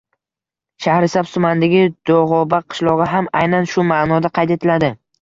Shahrisabz 0.85 1.35
tumanidagi 1.35 1.85
Dug‘oba 2.13 2.63
qishlog‘i 2.65 3.13
ham 3.15 3.31
aynan 3.45 3.73
shu 3.77 3.89
ma’noda 3.95 4.37
qayd 4.41 4.61
etiladi. 4.61 4.97